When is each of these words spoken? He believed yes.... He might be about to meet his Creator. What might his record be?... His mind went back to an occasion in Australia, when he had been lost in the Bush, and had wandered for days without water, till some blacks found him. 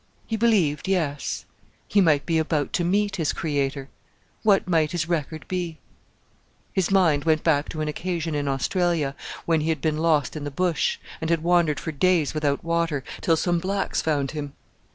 He 0.25 0.35
believed 0.35 0.87
yes.... 0.87 1.45
He 1.87 2.01
might 2.01 2.25
be 2.25 2.39
about 2.39 2.73
to 2.73 2.83
meet 2.83 3.17
his 3.17 3.31
Creator. 3.31 3.87
What 4.41 4.67
might 4.67 4.93
his 4.93 5.07
record 5.07 5.47
be?... 5.47 5.77
His 6.73 6.89
mind 6.89 7.23
went 7.23 7.43
back 7.43 7.69
to 7.69 7.81
an 7.81 7.87
occasion 7.87 8.33
in 8.33 8.47
Australia, 8.47 9.15
when 9.45 9.61
he 9.61 9.69
had 9.69 9.79
been 9.79 9.99
lost 9.99 10.35
in 10.35 10.43
the 10.43 10.49
Bush, 10.49 10.97
and 11.21 11.29
had 11.29 11.43
wandered 11.43 11.79
for 11.79 11.91
days 11.91 12.33
without 12.33 12.63
water, 12.63 13.03
till 13.21 13.37
some 13.37 13.59
blacks 13.59 14.01
found 14.01 14.31
him. 14.31 14.53